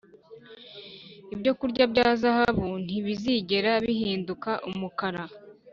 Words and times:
ibyokurya 1.33 1.83
bya 1.91 2.07
zahabu 2.21 2.69
ntibizigera 2.85 3.71
bihinduka 3.85 4.51
umukara 4.69 5.23